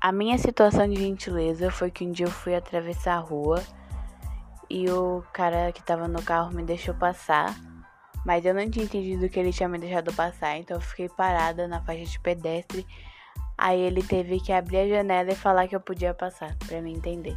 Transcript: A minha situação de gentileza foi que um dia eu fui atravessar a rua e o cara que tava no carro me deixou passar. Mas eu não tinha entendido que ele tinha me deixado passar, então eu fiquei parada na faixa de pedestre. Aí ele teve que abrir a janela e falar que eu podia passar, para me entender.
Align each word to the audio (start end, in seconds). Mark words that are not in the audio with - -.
A 0.00 0.12
minha 0.12 0.38
situação 0.38 0.88
de 0.88 0.96
gentileza 0.96 1.70
foi 1.70 1.90
que 1.90 2.04
um 2.04 2.12
dia 2.12 2.26
eu 2.26 2.30
fui 2.30 2.54
atravessar 2.54 3.14
a 3.14 3.20
rua 3.20 3.62
e 4.70 4.88
o 4.90 5.22
cara 5.32 5.72
que 5.72 5.82
tava 5.82 6.06
no 6.08 6.22
carro 6.22 6.54
me 6.54 6.62
deixou 6.62 6.94
passar. 6.94 7.56
Mas 8.24 8.44
eu 8.44 8.52
não 8.52 8.68
tinha 8.68 8.84
entendido 8.84 9.28
que 9.28 9.38
ele 9.38 9.52
tinha 9.52 9.68
me 9.68 9.78
deixado 9.78 10.12
passar, 10.12 10.58
então 10.58 10.76
eu 10.76 10.80
fiquei 10.80 11.08
parada 11.08 11.66
na 11.66 11.80
faixa 11.80 12.04
de 12.04 12.20
pedestre. 12.20 12.86
Aí 13.56 13.80
ele 13.80 14.02
teve 14.02 14.40
que 14.40 14.52
abrir 14.52 14.78
a 14.78 14.88
janela 14.88 15.32
e 15.32 15.36
falar 15.36 15.66
que 15.66 15.74
eu 15.74 15.80
podia 15.80 16.12
passar, 16.12 16.56
para 16.66 16.80
me 16.80 16.92
entender. 16.92 17.36